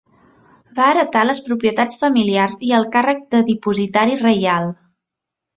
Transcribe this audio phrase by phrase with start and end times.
[0.79, 4.73] Va heretar les propietats familiars i el càrrec de dipositari reial.